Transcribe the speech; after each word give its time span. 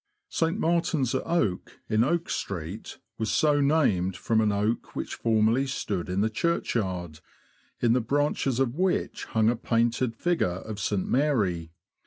St. 0.29 0.57
Martin's 0.59 1.13
at 1.13 1.27
Oak, 1.27 1.79
in 1.87 2.03
Oak 2.03 2.27
Street, 2.27 2.97
was 3.19 3.29
so 3.31 3.61
named 3.61 4.17
from 4.17 4.41
an 4.41 4.51
oak 4.51 4.95
which 4.95 5.13
formerly 5.13 5.67
stood 5.67 6.09
in 6.09 6.21
the 6.21 6.29
churchyard, 6.31 7.19
in 7.81 7.93
the 7.93 8.01
branches 8.01 8.59
of 8.59 8.73
which 8.73 9.25
hung 9.25 9.47
a 9.47 9.55
painted 9.55 10.15
figure 10.15 10.47
of 10.47 10.79
St. 10.79 11.07
Mary. 11.07 11.71